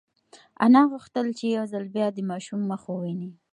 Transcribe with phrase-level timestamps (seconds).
[0.65, 3.29] انا غوښتل چې یو ځل بیا د ماشوم مخ وویني.